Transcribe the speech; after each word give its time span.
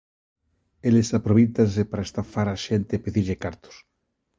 Eles 0.87 1.07
aprovéitanse 1.19 1.81
para 1.91 2.07
estafar 2.07 2.47
a 2.51 2.57
xente 2.65 2.91
e 2.97 3.03
pedirlle 3.05 3.41
cartos. 3.43 3.75